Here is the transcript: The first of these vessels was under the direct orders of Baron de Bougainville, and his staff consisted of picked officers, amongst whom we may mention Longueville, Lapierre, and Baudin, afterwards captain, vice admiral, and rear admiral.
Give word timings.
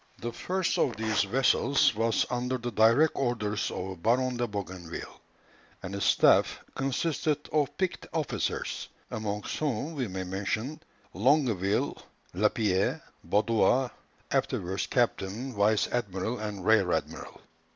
The 0.17 0.31
first 0.33 0.79
of 0.79 0.95
these 0.95 1.25
vessels 1.25 1.93
was 1.93 2.25
under 2.31 2.57
the 2.57 2.71
direct 2.71 3.11
orders 3.15 3.69
of 3.69 4.01
Baron 4.01 4.35
de 4.35 4.47
Bougainville, 4.47 5.21
and 5.83 5.93
his 5.93 6.05
staff 6.05 6.63
consisted 6.75 7.47
of 7.53 7.77
picked 7.77 8.07
officers, 8.11 8.89
amongst 9.11 9.57
whom 9.57 9.93
we 9.93 10.07
may 10.07 10.23
mention 10.23 10.81
Longueville, 11.13 12.01
Lapierre, 12.33 13.03
and 13.21 13.29
Baudin, 13.31 13.91
afterwards 14.31 14.87
captain, 14.87 15.53
vice 15.53 15.87
admiral, 15.89 16.39
and 16.39 16.65
rear 16.65 16.91
admiral. 16.93 17.39